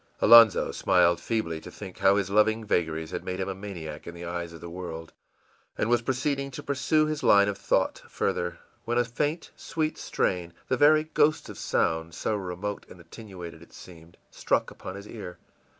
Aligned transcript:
Alonzo 0.19 0.71
smiled 0.71 1.19
feebly 1.19 1.61
to 1.61 1.69
think 1.69 1.99
how 1.99 2.15
his 2.15 2.31
loving 2.31 2.65
vagaries 2.65 3.11
had 3.11 3.23
made 3.23 3.39
him 3.39 3.47
a 3.47 3.53
maniac 3.53 4.07
in 4.07 4.15
the 4.15 4.25
eyes 4.25 4.51
of 4.51 4.59
the 4.59 4.67
world, 4.67 5.13
and 5.77 5.91
was 5.91 6.01
proceeding 6.01 6.49
to 6.49 6.63
pursue 6.63 7.05
his 7.05 7.21
line 7.21 7.47
of 7.47 7.55
thought 7.55 8.01
further, 8.09 8.57
when 8.83 8.97
a 8.97 9.05
faint, 9.05 9.51
sweet 9.55 9.99
strain, 9.99 10.53
the 10.69 10.75
very 10.75 11.03
ghost 11.03 11.49
of 11.49 11.57
sound, 11.59 12.15
so 12.15 12.33
remote 12.35 12.83
and 12.89 12.99
attenuated 12.99 13.61
it 13.61 13.73
seemed, 13.73 14.17
struck 14.31 14.71
upon 14.71 14.95
his 14.95 15.07
ear. 15.07 15.37